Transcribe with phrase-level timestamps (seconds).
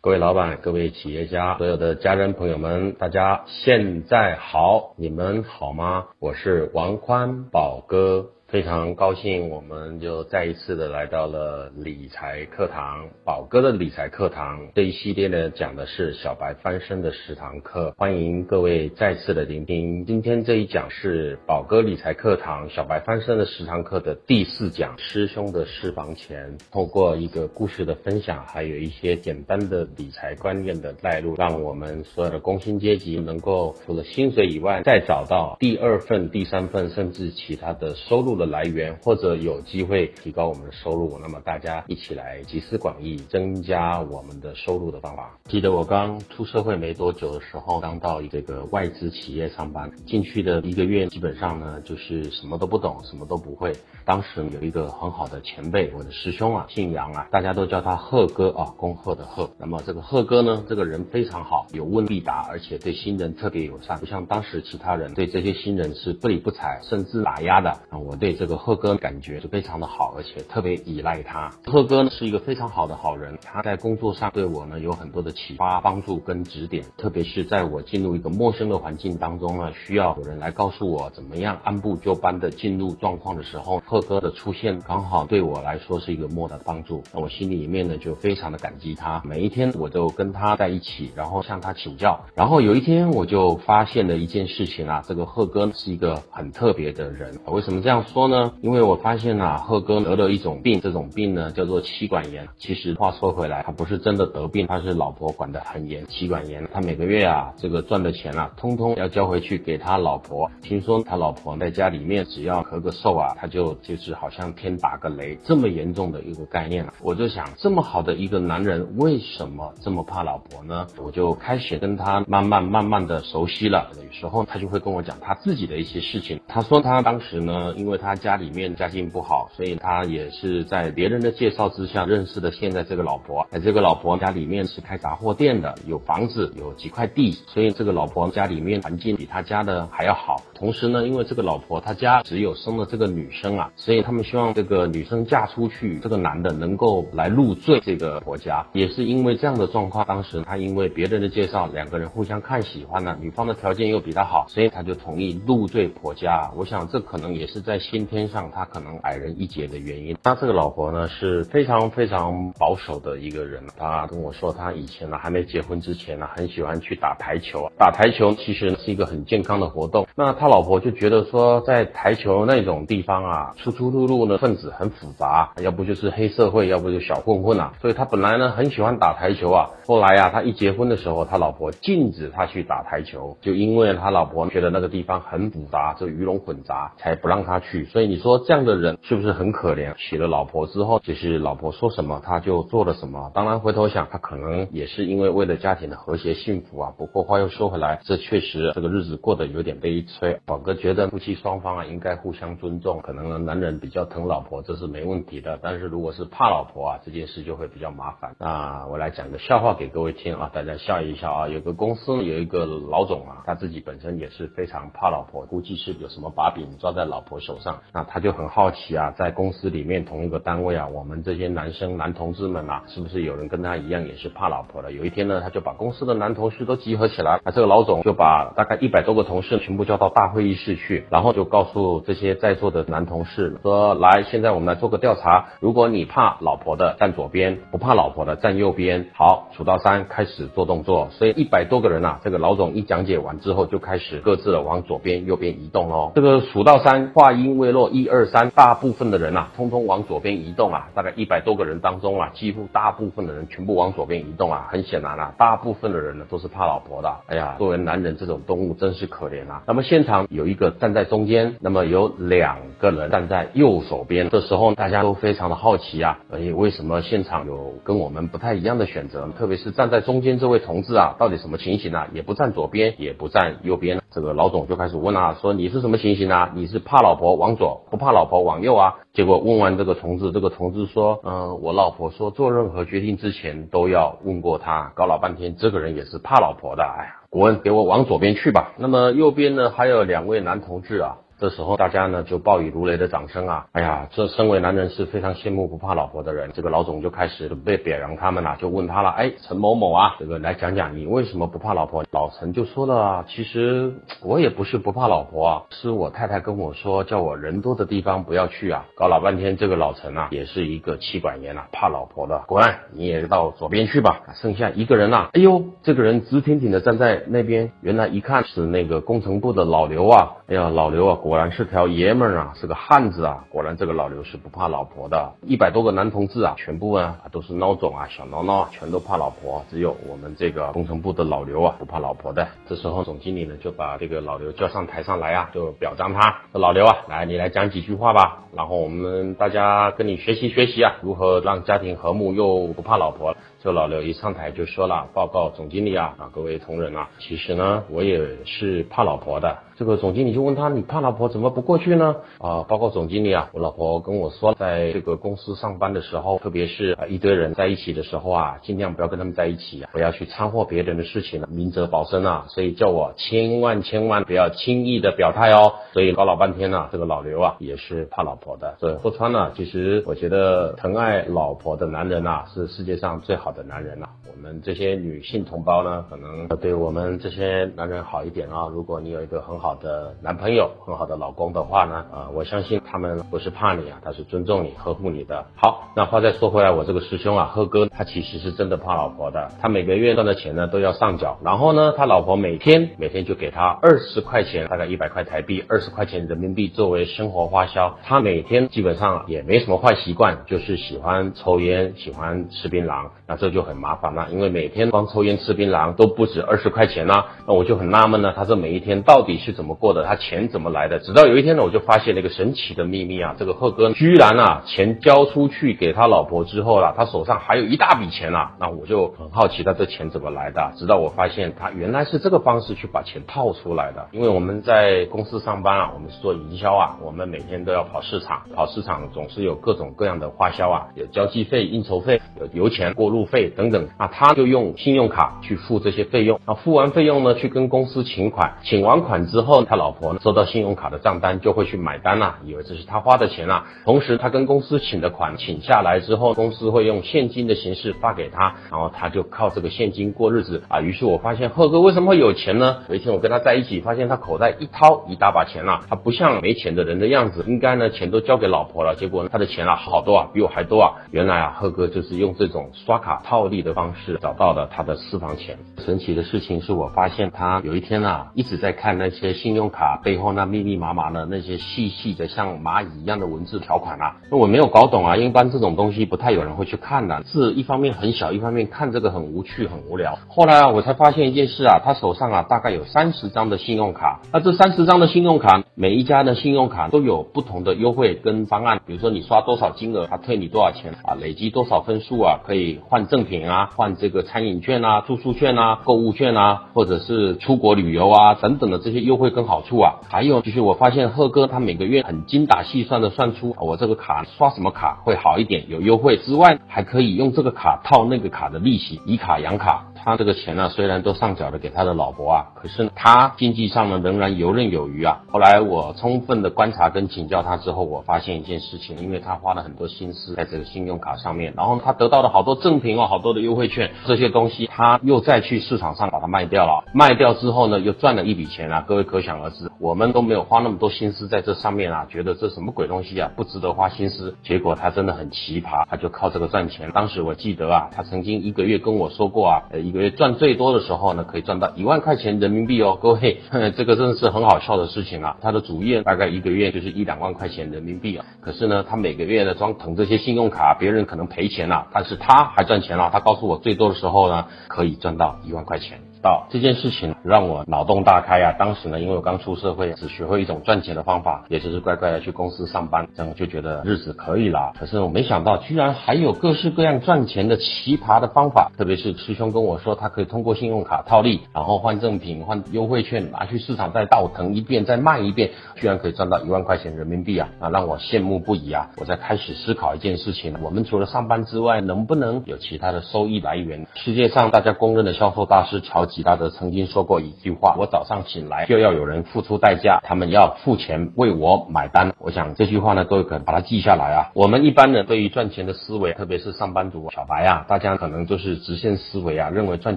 [0.00, 6.06] 各位老板、各位企业家、所有的家人朋友们，大家现在好，你们好吗？
[6.20, 8.30] 我是王宽宝哥。
[8.50, 20.06] 非常高兴，我们就再一次的来到了理财课堂，宝哥的理财课堂这一系列呢，讲的是小白翻身的十堂课，欢迎各位再次的聆听。
[20.06, 26.56] 今天这一讲是宝哥理财课堂小白翻身的十堂课的第四讲，师兄的私房钱。
[26.72, 38.37] 透过一个故事的分享，还有一些简单的理财观念的带入，让我们所有的工薪阶级能够除了薪水以外，再找到第二份、第三份，甚至其他的收入。
[38.38, 45.36] 的来源，或者有机会提高我们的收入，那么大家一起来集思广益，增加我们的收入的方法。
[45.50, 53.74] 记得我刚出社会没多久的时候，刚到这个外资企业上班，进去的一个月，基本上呢就是什么都不懂，什么都不会。
[54.04, 59.50] 当时有一个很好的前辈，我的师兄啊，姓杨啊，大家都叫他贺哥啊，恭贺的贺。
[59.58, 67.98] 那么这个贺哥呢，这个人非常好，有问必答，而且对新人特别友善，不像当时其他人对这些新人是不理不睬，甚至打压的啊。
[67.98, 71.50] 我对对这个贺哥感觉是非常的好，而且特别依赖他。
[71.64, 76.84] 贺哥呢是一个非常好的好人，他在工作上对我呢有很多的启发、帮助跟指点。
[76.98, 87.02] 特别是在我进入一个陌生的环境当中呢，需要有人来告诉我怎么样按部就班的进入状况的时候，贺哥的出现刚好对我来说是一个莫大的帮助。
[87.14, 89.22] 那我心里面呢就非常的感激他。
[89.24, 92.26] 每一天我都跟他在一起，然后向他请教。
[92.34, 97.38] 然后有一天我就发现了一件事情啊，这个贺哥是一个很特别的人。
[97.46, 98.17] 为什么这样说？
[98.18, 98.52] 说呢？
[98.62, 102.48] 因为我发现啊，贺哥得了一种病，这种病呢叫做妻管严。
[102.56, 106.04] 其实话说回来，他不是真的得病，他是老婆管得很严。
[106.08, 110.50] 妻管严，他每个月啊，这个赚的钱啊，通通要交回去给他老婆。
[110.62, 116.94] 听说他老婆在家里面只要咳个嗽啊，他就就是好像天打个雷，这么严重的一个概念啊。
[117.00, 120.88] 我就想，这么好的一个男人，为什么这么怕老婆呢？
[121.00, 123.92] 我就开始跟他慢慢慢慢的熟悉了。
[124.04, 126.40] 有时候他就会跟我讲他自己的一些事情。
[126.48, 133.46] 他说他当时呢，因为他他家里面家境不好，所以他也是在别人的介绍之下认识的现在这个老婆。
[133.50, 140.40] 哎，这个老婆家里面是开杂货店的，有房子，有几块地，所以这个老婆家里面环境比他家的还要好。
[140.54, 148.66] 同时呢，因为这个老婆她家只有生了这个女生啊，所以他们希望这个女生嫁出去，这个男的能够来入赘这个婆家。
[148.72, 156.50] 也是因为这样的状况，当时他因为别人的介绍，两个人互相看喜欢了，女方的条件又比他好，所以他就同意入赘婆家。
[156.56, 157.78] 我想这可能也是在。
[157.98, 163.60] 先天上他可能矮人一截的原因，他这个老婆呢是非常非常保守的一个人。
[163.76, 167.68] 他跟我说，他以前呢还没结婚之前呢，很喜欢去打台球。
[167.76, 170.06] 打台球其实是一个很健康的活动。
[170.14, 177.72] 那他老婆就觉得说，在台球那种地方啊，出出入入呢分子很复杂，要不就是黑社会，要不就小混混啊。
[177.80, 179.70] 所以他本来呢很喜欢打台球啊。
[179.84, 187.87] 后来呀，他一结婚的时候，他老婆禁止他去打台球，就因为他老婆觉得那个地方很复杂，就鱼龙混杂，才不让他去。
[187.90, 189.94] 所以你说这样的人是不是很可怜？
[189.96, 193.30] 娶了老婆之后，就是老婆说什么他就做了什么。
[193.34, 196.92] 当然回头想，他可能也是因为为了家庭的和谐幸福啊。
[196.98, 200.40] 不过话又说回来，这确实这个日子过得有点悲催。
[200.44, 208.34] 宝哥觉得夫妻双方啊应该互相尊重，可能男人比较疼老婆这是没问题的，但是如果是怕老婆啊，这件事就会比较麻烦。
[208.38, 211.48] 那我来讲个笑话给各位听啊，大家笑一笑啊。
[211.48, 217.67] 有个公司有一个老总啊，他自己本身也是非常怕老婆，估计是有什么把柄抓在老婆手上。
[217.92, 224.92] 那他就很好奇啊，在公司里面同一个单位啊，我们这些男生男同志们啊，是不是有人跟他一样也是怕老婆的？
[224.92, 239.08] 有一天呢，他就把公司的男同事都集合起来，那这个老总就把大概一百多个同事全部叫到大会议室去，然后就告诉这些在座的男同事说：“来，现在我们来做个调查，如果你怕老婆的站左边，不怕老婆的站右边。
[239.14, 241.08] 好，数到三开始做动作。
[241.10, 246.12] 所以一百多个人啊，这个老总一讲解完之后，就开始各自的往左边、右边移动哦。
[246.14, 247.90] 这个数到三，话音未落。
[247.90, 254.68] 一二三，大部分的人啊，通通往左边移动啊，大概一百多个人当中啊，几乎大部分的人全部往左边移动啊。
[254.70, 257.14] 很显然啊，大部分的人呢都是怕老婆的。
[257.26, 259.62] 哎呀，作为男人这种动物真是可怜啊。
[259.66, 264.28] 那么现场有一个站在中间，那么有两个人站在右手边。
[264.30, 269.28] 这时候大家都非常的好奇啊，哎，为什么现场有跟我们不太一样的选择？
[269.38, 272.08] 特别是站在中间这位同志啊，到底什么情形啊？
[272.12, 274.00] 也不站左边，也不站右边。
[274.10, 276.50] 这个老总就开始问啊，说你是什么情形啊？
[276.54, 277.80] 你是怕老婆往往左？
[277.90, 278.96] 不怕老婆往右啊？
[279.14, 286.82] 结果问完这个同志，这个同志说，嗯，我老婆说做任何决定之前都要问过他，搞老半天，这个人也是怕老婆的。
[286.82, 288.74] 哎呀，滚，给我往左边去吧。
[288.76, 291.16] 那么右边呢，还有两位男同志啊。
[291.40, 293.66] 这时候大家呢就暴雨如雷的掌声啊！
[293.70, 296.50] 哎呀，这身为男人是非常羡慕不怕老婆的人。
[296.52, 302.04] 这个老总就开始被表扬他们了，就问他了：哎，陈某某啊，这个来讲讲你为什么不怕老婆？
[302.10, 303.94] 老陈就说了：其实
[304.24, 308.86] 我也不是不怕老婆啊，是我太太跟我说，叫我人多的地方不要去啊。
[308.96, 312.42] 搞老半天，这个老陈啊也是一个妻管严啊，怕老婆的。
[312.48, 314.22] 滚，你也到左边去吧。
[314.34, 320.32] 剩下一个人呐，哎呦，这个人直挺挺的站在那边，原来一看是那个工程部的老刘啊。
[320.48, 323.44] 哎呀，老刘啊，果然是条爷们儿啊，是个汉子啊！
[323.50, 325.30] 果然这个老刘是不怕老婆的。
[325.42, 332.48] 一百多个男同志啊，全部啊都是孬种啊，小孬孬，全都怕老婆，只有我们这个工程部的老刘啊不怕老婆的。
[332.66, 343.36] 这时候总经理呢就把这个老刘叫上台上来啊，就表彰他，说老刘啊，来你来讲几句话吧，然后我们大家跟你学习学习啊，如何让家庭和睦又不怕老婆。
[343.60, 349.58] 这老刘一上台就说了，报告总经理啊，啊各位同仁啊，其实呢我也是怕老婆的。
[349.78, 352.16] 这个总经理就问他，你怕老婆怎么不过去呢？
[352.40, 365.74] 啊，报告总经理啊，我老婆跟我说，在这个公司上班的时候，特别是一堆人在一起的时候啊，尽量不要跟他们在一起啊，不要去掺和别人的事情了，明哲保身啊，所以叫我千万千万不要轻易的表态哦。
[365.92, 368.74] 所以搞老半天呢，这个老刘啊也是怕老婆的。
[368.80, 374.08] 这说穿了，其实我觉得疼爱老婆的男人啊，是世界上最好的男人了。
[374.26, 378.66] 我们这些女性同胞呢，可能对我们这些男人好一点啊。
[378.72, 379.67] 如果你有一个很好。
[379.68, 385.44] 好的男朋友，很好的老公的话呢，啊，我相信他们不是怕你啊，他是尊重你、呵护你的。
[385.56, 389.52] 好，那话再说回来，我这个师兄啊，贺哥，他其实是真的怕老婆的。
[389.60, 397.98] 他每个月赚的钱呢都要上缴，然后呢，他老婆每天每天就给他二十块钱，大概一百块台币，二十块钱人民币作为生活花销。
[398.04, 403.10] 他每天基本上也没什么坏习惯，就是喜欢抽烟，喜欢吃槟榔。
[403.26, 407.26] 那这就很麻烦了，因为每天光抽烟吃槟榔都不止二十块钱呐。
[407.46, 409.57] 那我就很纳闷呢，他这每一天到底是？
[409.58, 410.04] 怎么过的？
[410.04, 411.00] 他钱怎么来的？
[411.00, 413.34] 直到有一天呢，我就发现了一个神奇的秘密啊！
[413.36, 418.52] 这个贺哥居然啊，钱交出去给他老婆之后了，他手上还有一大笔钱啊！
[418.60, 420.72] 那我就很好奇他这钱怎么来的。
[420.76, 424.06] 直到我发现他原来是这个方式去把钱套出来的。
[424.12, 434.06] 因为我们在公司上班啊，我们是做营销啊，我们每天都要跑市场，跑市场总是有各种各样的花销啊，有交际费、应酬费、有油钱、过路费等等啊。
[434.06, 439.47] 他就用信用卡去付这些费用，那付完费用呢，去跟公司请款，请完款之后。
[439.48, 443.64] 后他老婆呢收到信用卡的账单就会去买单啦，以为这是他花的钱啊。
[443.84, 450.80] 同时他跟公司请的款请下来之后，公司会用现金的形式发给他，然后他就靠这个现金过日子啊。
[450.80, 452.82] 于是我发现贺哥为什么会有钱呢？
[452.90, 460.92] 有一天我跟他在一起，发现他口袋一掏一大把钱啊，他不像没钱的人的样子，应该呢钱都交给老婆了，结果呢他的钱啊好多啊，比我还多啊。
[461.10, 465.56] 原来啊贺哥就是用这种刷卡套利的方式找到了他的私房钱。
[465.78, 469.37] 神奇的事情是我发现他有一天啊一直在看那些。
[469.38, 475.16] 信用卡背后那密密麻麻的那些细细的像蚂蚁一样的文字条款啊，那我没有搞懂啊。
[475.16, 480.18] 一般这种东西不太有人会去看的，字一方面很小，一方面看这个很无趣很无聊。
[480.28, 488.80] 后来啊，我才发现一件事啊，他手上啊大概有三十张的信用卡，那这三十张的信用卡，每一家的信用卡都有不同的优惠跟方案。
[488.86, 509.87] 比如说你刷多少金额，他退你多少钱啊，累积多少分数啊，可以换赠品啊，换这个餐饮券啊、住宿券啊、购物券啊，或者是出国旅游啊等等的这些优会更好处啊，还有就是我发现贺哥他每个月很精打细算的算出我这个卡刷什么卡会好一点，有优惠之外，还可以用这个卡套那个卡的利息，以卡养卡。
[510.04, 515.20] 他这个钱呢，虽然都上缴了给他的老婆啊，可是他经济上呢仍然游刃有余啊。
[515.30, 528.84] 后来我充分的观察跟请教他之后，我发现一件事情，因为他花了很多心思在这个信用卡上面，然后他得到了好多赠品哦，好多的优惠券，这些东西他又再去市场上把它卖掉了，卖掉之后呢，又赚了一笔钱啊。
[528.86, 534.36] 各位可想而知，我们都没有花那么多心思在这上面啊，觉得这什么鬼东西啊，不值得花心思。
[534.42, 536.90] 结果他真的很奇葩，他就靠这个赚钱。
[536.92, 540.10] 当时我记得啊，他曾经一个月跟我说过啊，呃一个月。
[540.10, 543.40] 赚最多的时候呢，可以赚到一万块钱人民币哦，各位，
[543.76, 545.36] 这个真的是很好笑的事情啊。
[545.40, 553.10] 他的主业大概一个月就是一两万块钱人民币啊，可是呢，他每个月呢装腾这些信用卡，别人可能赔钱了，但是他还赚钱了。
[553.12, 556.00] 他告诉我最多的时候呢，可以赚到一万块钱。
[556.22, 558.54] 到这件事情让我脑洞大开啊！
[558.58, 564.72] 当时呢，因为我刚出社会，只学会一种赚钱的方法，也就是乖乖的去公司上班，这样就觉得日子可以了。
[564.78, 568.72] 可是我没想到，居然还有各式各样赚钱的奇葩的方法。
[568.76, 577.48] 特别是师兄跟我说，他可以通过信用卡套利，然后换赠品、换优惠券，拿去市场再倒腾一遍，再卖一遍，居然可以赚到一万块钱人民币啊！
[577.60, 578.88] 啊，让我羡慕不已啊！
[578.96, 583.86] 我在开始思考一件事情：我们除了上班之外，能不能有其他的收益来源？
[583.94, 586.07] 世界上大家公认的销售大师乔。
[586.08, 592.12] 吉拉德曾经说过一句话：我早上醒来就要有人付出代价，他们要付钱为我买单。
[592.18, 594.30] 我想这句话呢，各位可能把它记下来啊。
[594.34, 599.96] 我们一般人对于赚钱的思维，特别是上班族小白啊，大家可能都是直线思维啊，认为赚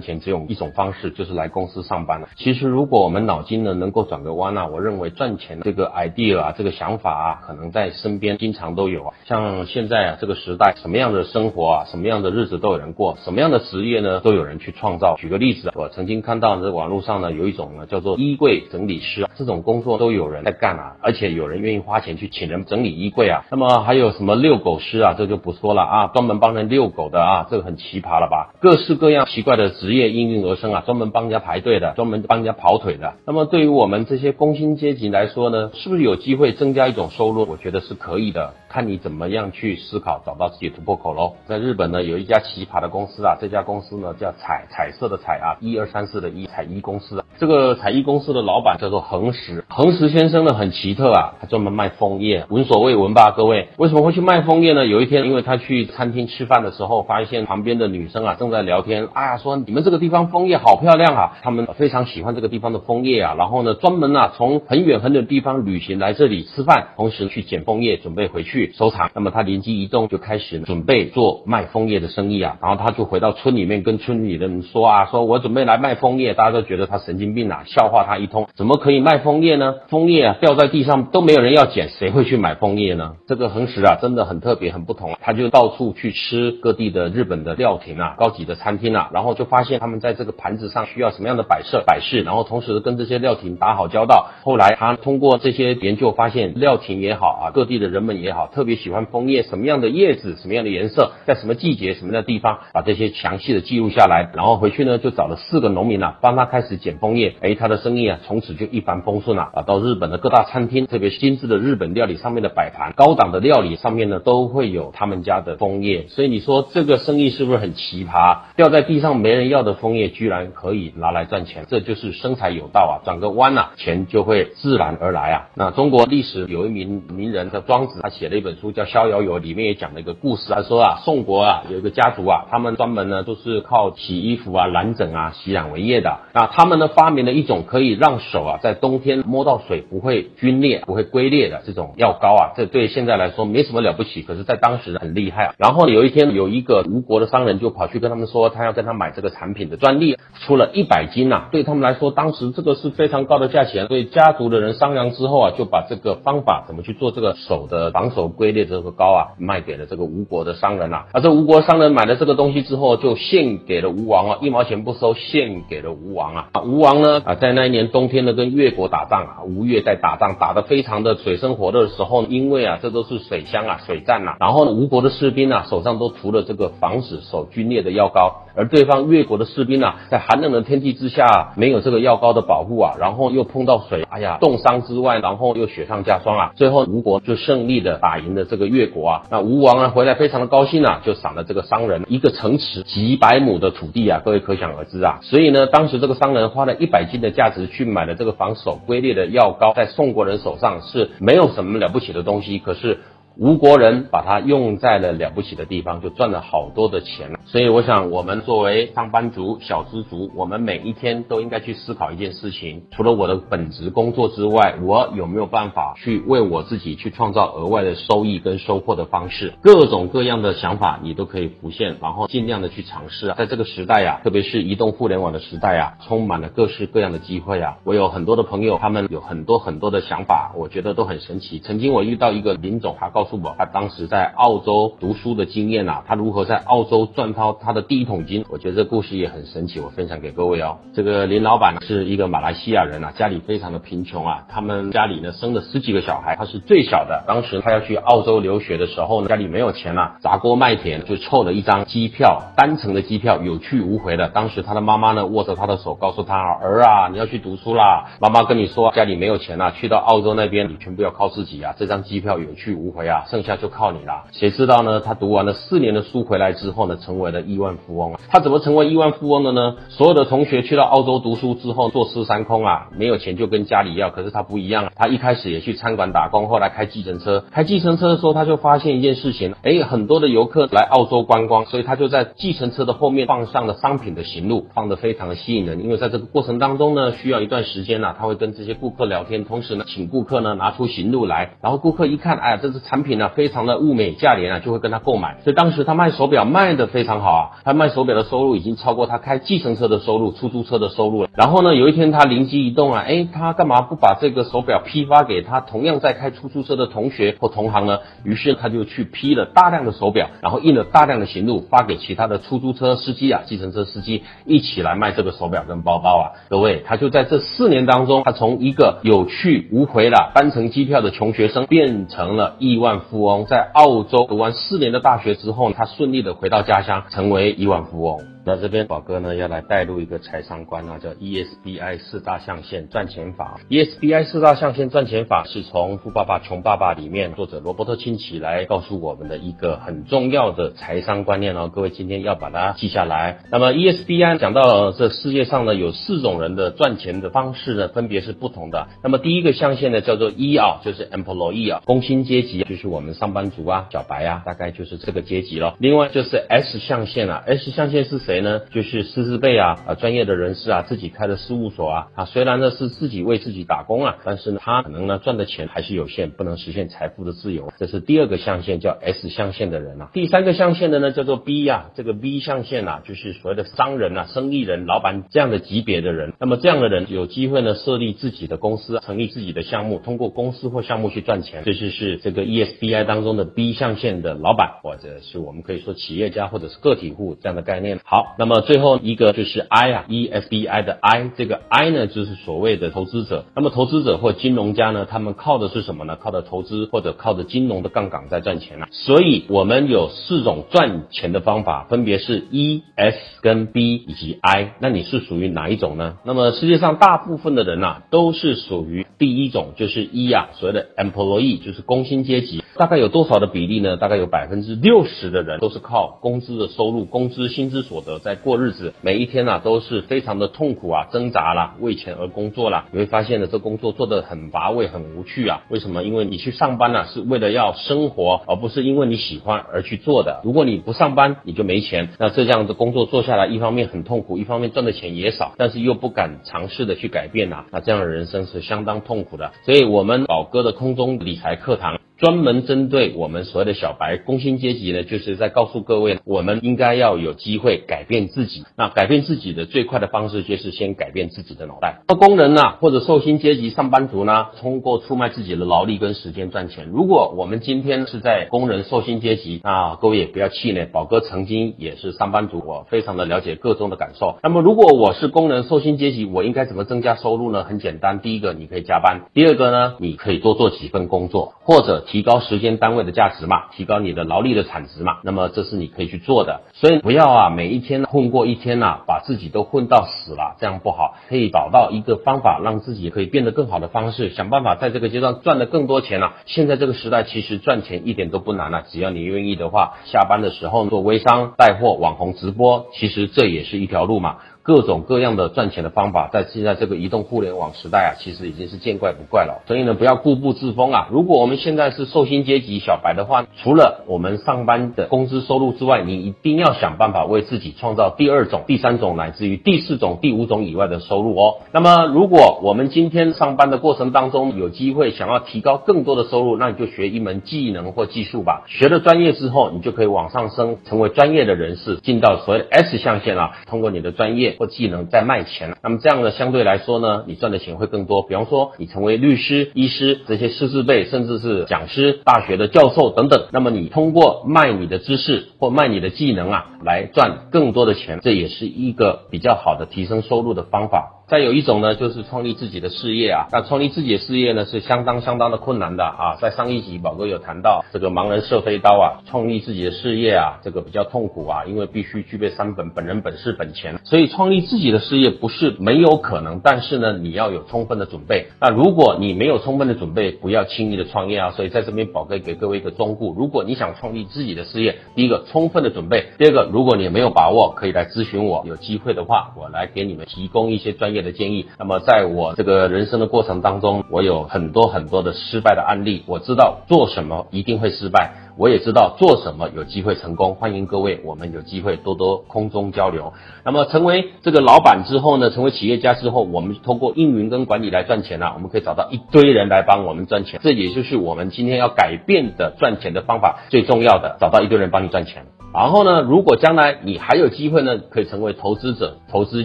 [0.00, 2.28] 钱只有一种方式，就是来公司上班了。
[2.36, 9.14] 其实如果我们脑筋呢能够转个弯啊，我认为赚钱这个 idea 啊，这个想法啊，可能在身边经常都有啊。
[9.24, 15.16] 像现在啊这个时代，什么样的生活啊，什么样的日子都有人过，什么样的职业呢，都有人去创造。
[15.16, 23.44] 举个例子，我曾曾经看到在网络上呢有一种呢叫做衣柜整理师，这种工作都有人在干啊，而且有人愿意花钱去请人整理衣柜啊。
[23.52, 28.52] 那么还有什么遛狗师啊，这就不说了啊，专门帮人遛狗的啊，这个很奇葩了吧？
[28.60, 33.14] 各式各样奇怪的职业应运而生啊，专门帮人家排队的，专门帮人家跑腿的。
[33.24, 37.46] 那么对于我们这些工薪阶级来说呢，是不是有机会增加一种收入？
[37.48, 38.54] 我觉得是可以的。
[38.68, 41.34] 看你怎么样去思考，找到自己突破口喽。
[41.46, 47.22] 在日本呢，有一家奇葩的公司啊，这家公司呢叫彩彩色的彩啊，一二三四的一彩衣公司。
[47.38, 53.68] 这个彩衣公司的老板叫做恒石，恒石先生呢很奇特啊，他专门卖枫叶，闻所未闻吧，各位？
[53.76, 54.86] 为什么会去卖枫叶呢？
[54.86, 68.72] 有一天，因为他去餐厅吃饭的时候，发现旁边的女生啊正在聊天，啊说你们这个地方枫叶好漂亮啊，他们非常喜欢这个地方的枫叶啊，然后呢专门啊从很远很远的地方旅行来这里吃饭，同时去捡枫叶准备回去。
[68.72, 72.56] 收藏，那么他灵机一动，就开始准备做卖枫叶的生意啊。
[72.62, 78.48] 然后他就回到村里面，跟村里的人说啊，说我准备来卖枫叶，大家都觉得他神经病啊，笑话他一通。
[78.54, 79.74] 怎么可以卖枫叶呢？
[79.88, 83.16] 枫叶啊掉在地上都没有人要捡，谁会去买枫叶呢？
[83.26, 85.16] 这个恒石啊，真的很特别，很不同。
[85.20, 94.30] 他就到处去吃各地的日本的料亭啊，高级的餐厅啊，然后就发现他们在这个盘子上需要什么样的摆设摆饰，然后同时跟这些料亭打好交道。
[94.44, 107.34] 后来他通过这些研究发现，料亭也好啊，各地的人们也好，特别喜欢枫叶，什么样的叶子，什么样的颜色，在什么季节，什么样的地方，把这些详细的记录下来，然后回去呢，就找了四个农民啊，帮他开始捡枫叶。
[107.40, 109.62] 哎，他的生意啊，从此就一帆风顺了啊。
[109.62, 116.06] 到日本的各大餐厅，特别精致的日本料理上面的摆盘，高档的料理上面呢，都会有他们家的枫叶。
[116.08, 118.38] 所以你说这个生意是不是很奇葩？
[118.56, 123.04] 掉在地上没人要的枫叶，居然可以拿来赚钱，这就是生财有道啊！
[123.04, 125.48] 转个弯呐，钱就会自然而来啊。
[125.54, 136.18] 那中国历史有一名名人叫庄子，他写了一本书叫《逍遥游》，里面也讲了一个故事，他说啊，宋国啊有一个家族啊，他们专门呢都是靠洗衣服啊、染整啊、洗染为业的。
[136.32, 145.54] 那他们呢发明了一种可以让手啊在冬天摸到水不会皲裂、不会龟裂的这种药膏啊，这对现在来说没什么了不起，可是在当时很厉害啊。
[145.58, 153.86] 然后有一天有一个吴国的商人就跑去跟他们说，他要跟他买这个产品的专利，出了一百斤呐，对他们来说当时这个是非常高的价钱。
[153.86, 161.04] 所以家族的人商量之后啊，就把这个方法怎么去做这个手的防手龟裂这个膏啊，卖给了这个吴国的商人呐。
[161.12, 166.48] 啊，这吴国商人买了这个东西之后，就献给了吴王啊，一毛钱不收，献给了吴王啊。
[166.64, 202.98] 吴王呢啊，在那一年冬天呢，跟越国打仗啊，吴越在打仗，打得非常的水深火热的时候，因为啊，这都是水乡啊，水战呐，然后呢，吴国的士兵啊，手上都涂了这个防止手皲裂的药膏，而对方越国的士兵啊，在寒冷的天气之下，没有这个药膏的保护啊，然后又碰到水，哎呀，冻伤之外，然后又雪上加霜啊，最后吴国就胜利的打赢了这个越国啊，那吴王呢回来非常的高兴啊，就赏了这个商人一个城池几百亩的土地啊，各位可想而知啊，所以呢，当时这个商人花了一百斤的价值去买了这个防守龟裂的药膏，在宋国人手上是没有什么了不起的东西，可是。
[203.36, 207.40] 吴国人把它用在了了不起的地方，就赚了好多的钱了。
[207.44, 219.54] 所以我想，我们作为上班族、小资族，我们每一天都应该去思考一件事情：除了我的本职工作之外，我有没有办法去为我自己去创造额外的收益跟收获的方式？
[219.62, 223.34] 各种各样的想法你都可以浮现，然后尽量的去尝试啊。
[223.38, 227.78] 在这个时代啊，特别是移动互联网的时代啊，充满了各式各样的机会啊。
[227.84, 231.58] 我有很多的朋友，他们有很多很多的想法，我觉得都很神奇。
[231.60, 238.44] 曾经我遇到一个林总，他告告诉我，他当时在澳洲读书的经验啊，他如何在澳洲赚到他的第一桶金？
[238.48, 240.78] 我觉得这故事也很神奇，我分享给各位哦。
[240.92, 247.22] 这个林老板呢是一个马来西亚人啊，家里非常的贫穷啊，他们家里呢生了十几个小孩，他是最小的。
[247.28, 254.30] 当时他要去澳洲留学的时候呢，家里没有钱了，砸锅卖铁就凑了一张机票，单程的机票，有去无回的。
[254.30, 258.06] 当时他的妈妈呢握着他的手，告诉他儿啊，你要去读书啦。
[258.20, 261.72] 妈妈跟你说，家里没有钱了，去到澳洲那边，你全部要靠自己啊。
[261.78, 263.11] 这张机票有去无回啊。
[263.12, 264.24] 啊，剩下就靠你啦。
[264.32, 265.00] 谁知道呢？
[265.00, 268.20] 他读完了四年的书回来之后呢，成为了亿万富翁啊。
[268.30, 269.76] 他怎么成为亿万富翁的呢？
[269.90, 274.10] 所有的同学去到澳洲读书之后坐吃山空啊，没有钱就跟家里要。
[274.10, 277.44] 可是他不一样啊，他一开始也去餐馆打工，后来开计程车。
[277.50, 285.82] 开计程车的时候，他就发现一件事情，哎，很多的游客来澳洲观光，所以他就在计程车的后面放上了商品的行路，放得非常的吸引人。
[285.82, 295.38] 因为在这个过程当中呢，需要一段时间呢，他会跟这些顾客聊天，同时呢，请顾客呢拿出行路来，然后顾客一看，哎呀，这是产品呢，非常的物美价廉啊，就会跟他购买。
[295.44, 301.28] 所以当时他卖手表卖的非常好啊，他卖手表的收入已经超过他开计程车的收入、出租车的收入了。
[301.34, 307.98] 然后呢，有一天他灵机一动啊，哎，他干嘛不把这个手表批发给他同样在开出租车的同学或同行呢？
[308.24, 316.24] 于是他就去批了大量的手表，然后印了大量的行路发给其他的出租车司机啊、计程车司机一起来卖这个手表跟包包啊。
[316.48, 323.46] 各位，他就在这四年当中，他从一个有去无回了单程机票的穷学生，变成了亿万富翁。
[323.46, 328.31] 在澳洲读完四年的大学之后，他顺利的回到家乡，成为亿万富翁。
[328.44, 333.60] 那这边宝哥呢要来带入一个财商观啊，叫 ESBI 四大象限赚钱法。
[333.68, 341.70] ESBI 四大象限赚钱法是从《富爸爸穷爸爸》里面作者罗伯特清崎来告诉我们的一个很重要的财商观念哦。
[341.72, 343.44] 各位今天要把它记下来。
[343.52, 348.88] 那么 ESBI 讲到这世界上呢有四种人的赚钱的方式呢，分别是不同的。
[349.04, 355.76] 那么第一个象限呢叫做 E 啊，就是 Employee 啊，工薪阶级，就是我们上班族啊，小白啊，大概就是这个阶级咯。
[355.78, 358.31] 另外就是 S 象限啊，S 象限是谁？
[358.32, 358.62] 谁呢？
[358.70, 367.70] 就是师资辈啊，啊，专业的人士啊，自己开的事务所啊，啊，虽然呢是自己为自己打工啊，但是呢，他可能呢赚的钱还是有限，不能实现财富的自由。
[367.76, 370.08] 这是第二个象限，叫 S 象限的人啊。
[370.14, 376.32] 第三个象限的呢叫做 B 呀，这个 B 象限啊，就是所谓的商人啊、生意人、老板这样的级别的人。
[376.40, 381.64] 那么这样的人有机会呢设立自己的公司，成立自己的项目，通过公司或项目去赚钱。
[381.66, 388.00] 这就是这个 ESBI 当中的 B 象限的老板，或者是我们可以说企业家或者是个体户这样的概念。
[388.04, 388.21] 好。
[388.38, 393.44] 那么最后一个就是 I 啊，E S B I 的 I，这个 I 呢就是所谓的投资者。
[393.54, 396.16] 那么投资者或金融家呢，他们靠的是什么呢？
[396.20, 398.88] 靠的投资或者靠着金融的杠杆在赚钱啊。
[398.90, 404.74] 所以我们有四种赚钱的方法，分别是 E、S 跟 B 以及 I。
[404.80, 406.18] 那你是属于哪一种呢？
[406.24, 412.62] 那么世界上大部分的人呐，都是属于第一种，就是 E 啊，所谓的 Employee，就是工薪阶级。
[412.76, 413.96] 大概有多少的比例呢？
[413.96, 418.11] 大概有百分之六十的人都是靠工资的收入、工资薪资所得。
[418.18, 422.86] 在过日子，每一天呢都是非常的痛苦啊，挣扎啦，为钱而工作啦。
[422.92, 425.62] 你会发现呢，这工作做得很乏味、很无趣啊。
[425.68, 426.02] 为什么？
[426.02, 430.40] 因为你去上班呢，是为了要生活，而不是因为你喜欢而去做的。
[430.44, 432.08] 如果你不上班，你就没钱。
[432.18, 437.64] 那这样的工作做下来，一方面很痛苦，一方面赚的钱也少，但是又不敢尝试的去改变呐。
[437.70, 439.52] 那这样的人生是相当痛苦的。
[439.64, 441.98] 所以，我们宝哥的空中理财课堂。
[442.22, 448.62] 专门针对我们所谓的小白工薪阶级呢，就是在告诉各位，我们应该要有机会改变自己。
[448.76, 452.02] 那改变自己的最快的方式，就是先改变自己的脑袋。
[452.06, 456.86] 那工人呢，或者受薪阶级上班族呢，通过出卖自己的劳力跟时间赚钱。
[456.92, 464.36] 如果我们今天是在工人受薪阶级，那各位也不要气馁，宝哥曾经也是上班族，我非常的了解各中的感受。
[464.44, 467.64] 那么如果我是工人受薪阶级，我应该怎么增加收入呢？
[467.64, 472.06] 很简单，第一个你可以加班，第二个呢，你可以多做几份工作，或者。
[472.12, 476.60] 提高时间单位的价值嘛，提高你的劳力的产值嘛，那么这是你可以去做的。
[476.74, 481.14] 所以不要啊，每一天混过一天呐，把自己都混到死了，这样不好。
[481.30, 486.34] 可以找到一个方法，让自己可以变得更好的方式，想办法在这个阶段赚的更多钱了。
[486.44, 494.36] 现在这个时代其实赚钱一点都不难了，只要你愿意的话，下班的时候做微商、带货、网红直播，其实这也是一条路嘛。
[494.62, 499.62] 各种各样的赚钱的方法，在现在这个移动互联网时代啊，其实已经是见怪不怪了。
[499.66, 501.08] 所以呢，不要固步自封啊！
[501.10, 511.56] 如果我们现在是受薪阶级小白的话，除了我们上班的工资收入之外，你一定要想办法为自己创造第二种、第三种，乃至于第四种、第五种以外的收入哦。
[511.72, 518.62] 那么，如果我们今天上班的过程当中有机会想要提高更多的收入，那你就学一门技能或技术吧。
[518.68, 523.56] 学了专业之后，你就可以往上升，成为专业的人士，进到所谓的 S 象限啊。
[523.66, 524.51] 通过你的专业。
[524.58, 528.22] 或技能在卖钱，那么这样呢相对来说呢，你赚的钱会更多。
[528.22, 541.21] 比方说，你成为律师、医师这些师资辈，甚至是讲师、大学的教授等等，那么你通过卖你的知识或卖你的技能啊，来赚更多的钱，这也是一个比较好的提升收入的方法。
[541.32, 543.46] 再有一种呢，就是创立自己的事业啊。
[543.50, 546.36] 那创立自己的事业呢，是相当相当的困难的啊。
[546.38, 553.98] 在上一集宝哥有谈到，这个盲人射飞刀啊，创立自己的事业啊，这个比较痛苦啊，因为必须具备三本：本人、本事、本钱。
[554.04, 558.48] 所以创立自己的事业不是没有可能，但是呢，你要有充分的准备。
[558.60, 561.52] 那如果你没有充分的准备，不要轻易的创业啊。
[561.52, 568.62] 所以在这边宝哥给各位一个忠告：如果你想创立自己的事业，第一个充分的准备；第二个，如果你没有把握，可以来咨询我。
[568.66, 571.21] 有机会的话，我来给你们提供一些专业。
[571.22, 571.66] 的建议。
[571.78, 576.24] 那么，在我这个人生的过程当中，我有很多很多的失败的案例。
[576.26, 580.54] 我知道做什么一定会失败，我也知道做什么有机会成功。
[580.54, 583.32] 欢迎各位，我们有机会多多空中交流。
[583.64, 590.60] 那么，成为这个老板之后呢，成为企业家之后，我们通过运营跟管理来赚钱呢，我们可以找到一堆人来帮我们赚钱。
[590.62, 595.46] 这也就是我们今天要改变的赚钱的方法，最重要的，找到一堆人帮你赚钱。
[595.74, 599.64] 然后呢，如果将来你还有机会呢，可以成为投资者、投资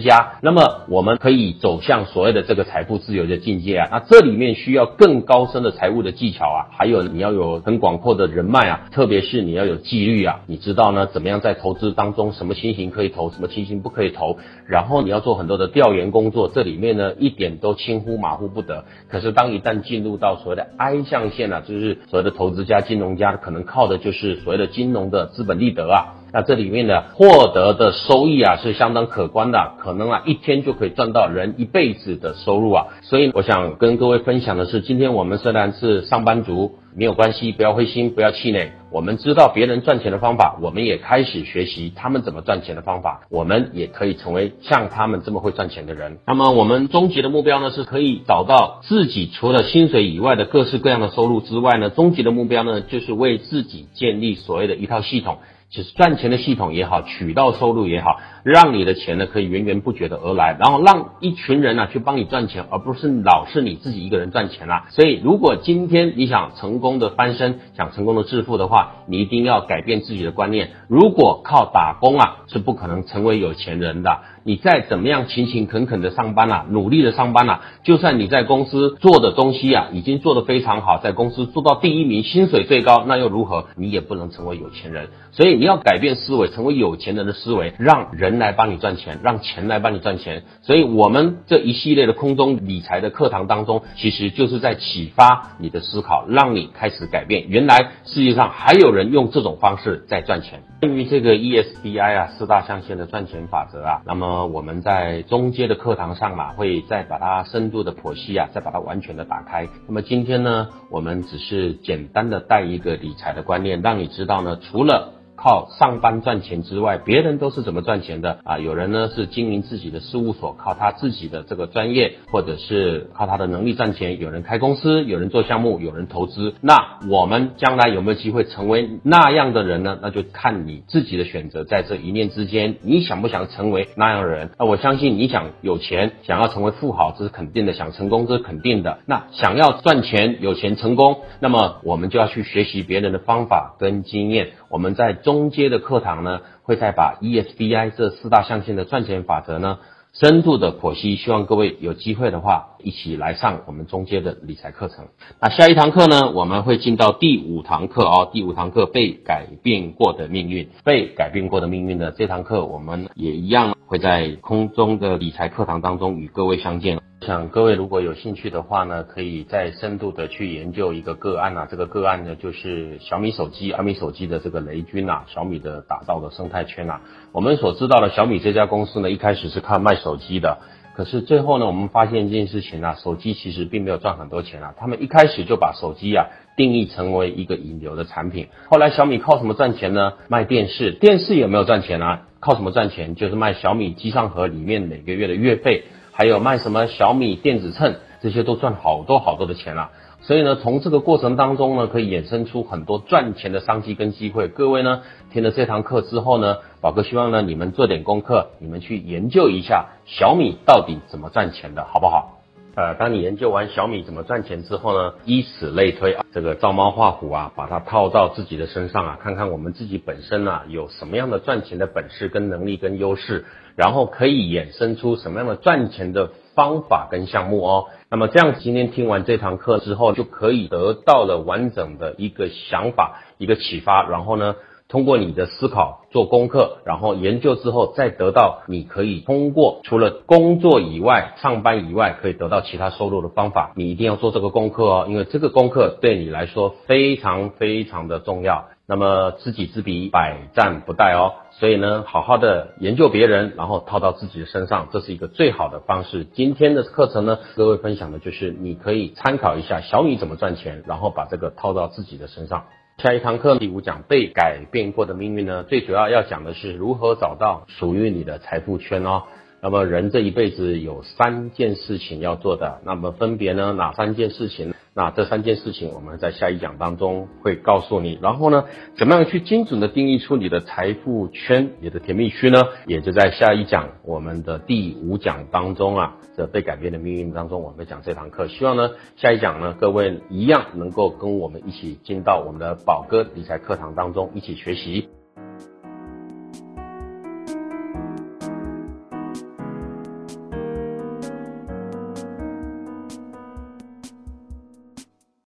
[0.00, 3.88] 家，那么我们可以走向所谓的这个财富自由的境界啊。
[3.90, 10.40] 那这里面需要更高深的财务的技巧啊，还有你要有很广阔的人脉啊，特别是你要有纪律啊。
[10.46, 14.38] 你知道呢，怎么样在投资当中，什么情形可以投，什么情形不可以投？
[14.66, 18.84] 然后你要做很多的调研工作，这里面呢一点都轻忽马虎不得。
[19.08, 26.17] 可是当一旦进入到所谓的 I 象限啊，就是所谓的投资家、金融家，可能靠的就是所谓的金融的资本利得啊。
[26.32, 32.86] 那这里面的获得的收益啊是相当可观的，可能啊一天就可以赚到人一辈子的收入啊。
[33.02, 38.72] 所以我想跟各位分享的是，今天我们虽然是上班族，没有关系，不要灰心，不要气馁。
[38.90, 46.18] 我们知道别人赚钱的方法，我们也开始学习他们怎么赚钱的方法，我们也可以成为像他们这么会赚钱的人。
[46.26, 55.38] 那么我们终极的目标呢，是可以找到自己除了薪水以外的各式各样的收入之外呢，终极的目标呢，就是为自己建立所谓的一套系统。
[55.70, 64.86] 就是赚钱的系统也好，渠道收入也好，让你的钱呢可以源源不绝的而来，然后让一群人呢去帮你赚钱，而不是老是你自己一个人赚钱啦。
[64.90, 70.70] 所以，如果今天你想成功的翻身，想成功的致富的话，你一定要改变自己的观念。
[70.88, 74.18] 如果靠打工啊，是不可能成为有钱人的。
[74.44, 83.66] 你再怎么样勤勤恳恳的上班啊，努力的上班啊，就算你在公司做的东西啊，已经做得非常好，在公司做到第一名，薪水最高，那又如何？
[83.76, 85.08] 你也不能成为有钱人。
[85.32, 90.42] 所以你要改变思维，成为有钱人的思维，让人人来帮你赚钱，让钱来帮你赚钱。
[90.62, 97.48] 所以我们这一系列的空中理财的课堂当中，其实就是在启发你的思考，让你开始改变。
[97.48, 100.62] 原来世界上还有人用这种方式在赚钱。
[100.80, 109.66] 关于这个 ESBI 啊四大象限的赚钱法则啊，那么我们在中阶的课堂上嘛，会再把它深度的剖析啊，再把它完全的打开。
[109.88, 118.58] 那么今天呢，我们只是简单的带一个理财的观念，让你知道呢，除了靠上班赚钱之外，别人都是怎么赚钱的啊？
[118.58, 124.18] 有人呢是经营自己的事务所，靠他自己的这个专业，或者是靠他的能力赚钱。
[124.18, 126.54] 有人开公司，有人做项目，有人投资。
[126.60, 129.96] 那我们将来有没有机会成为那样的人呢？
[130.02, 134.50] 那就看你自己的选择，在这一念之间，你想不想成为那样的人？
[134.58, 138.98] 那我相信你想有钱，想要成为富豪，这是肯定的；想成功，这是肯定的。
[139.06, 144.48] 那想要赚钱、有钱、成功，那么我们就要去学习别人的方法跟经验。
[144.68, 149.78] 我们在中阶的课堂呢，会再把 ESBI 这四大象限的赚钱法则呢，
[150.14, 151.16] 深度的剖析。
[151.16, 155.08] 希望各位有机会的话，一起来上我们中阶的理财课程。
[155.38, 158.30] 那下一堂课呢，我们会进到第五堂课哦。
[158.32, 166.98] 第五堂课被改变过的命运，被改变过的命运的这堂课，我们也一样会在空中的理财课堂当中与各位相见。
[167.28, 171.68] 想各位如果有兴趣的话呢，可以再深度的去研究一个个案啊。
[171.70, 177.02] 这个个案呢，就是小米手机，小米手机的这个雷军啊，小米的打造的生态圈啊。
[177.32, 180.56] 我们所知道的小米这家公司呢，一开始是靠卖手机的，
[180.96, 184.72] 可是最后呢，我们发现一件事情啊，手机其实并没有赚很多钱啊。
[184.78, 188.46] 他们一开始就把手机啊定义成为一个引流的产品。
[188.70, 190.14] 后来小米靠什么赚钱呢？
[190.28, 192.22] 卖电视，电视也没有赚钱啊。
[192.40, 193.16] 靠什么赚钱？
[193.16, 195.84] 就是卖小米机上盒里面每个月的月费。
[196.18, 199.92] 还有卖什么小米电子秤，这些都赚好多好多的钱了。
[200.20, 204.48] 所以呢，从这个过程当中呢，可以衍生出很多赚钱的商机跟机会。
[204.48, 205.02] 各位呢，
[205.32, 212.37] 听了这堂课之后呢，宝哥希望呢，你们做点功课，你们去研究一下小米到底怎么赚钱的，好不好？
[212.78, 223.46] 呃，当你研究完小米怎么赚钱之后呢，以此类推，这个照猫画虎啊，把它套到自己的身上啊，看看我们自己本身啊有什么样的赚钱的本事跟能力跟优势。
[223.74, 227.86] 然后可以衍生出什么样的赚钱的方法跟项目哦？
[228.10, 234.08] 那么这样今天听完这堂课之后，就可以得到了完整的一个想法、一个启发。
[234.08, 234.54] 然后呢，
[234.88, 248.68] 通过你的思考做功课，然后研究之后再得到你可以通过除了工作以外、上班以外可以得到其他收入的方法，你一定要做这个功课哦，因为这个功课对你来说非常非常的重要。
[248.86, 251.34] 那么知己知彼，百战不殆哦。
[251.50, 256.24] 所以呢，好好的研究别人，然后套到自己的身上，这是一个最好的方式。
[256.24, 262.64] 今天的课程呢，各位分享的就是你可以参考一下小米怎么赚钱，然后把这个套到自己的身上。
[263.00, 269.22] 下一堂课第五讲被改变过的命运呢，最主要要讲的是如何找到属于你的财富圈哦。
[269.62, 274.74] 那么人这一辈子有三件事情要做的，那么分别呢哪三件事情？
[274.98, 278.18] 那这三件事情我们在下一讲当中会告诉你。
[278.20, 278.64] 然后呢，
[278.96, 282.64] 怎么样去精准的定义出你的财富圈、你的甜蜜区呢？
[282.84, 288.48] 也就在下一讲我们的第五讲当中啊，这被改变的命运当中，我们讲这堂课。
[288.48, 295.10] 希望呢下一讲呢各位一样能够跟我们一起进到我们的宝哥理财课堂当中一起学习。